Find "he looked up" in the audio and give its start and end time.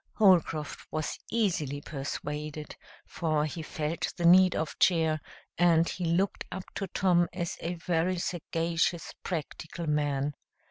5.87-6.63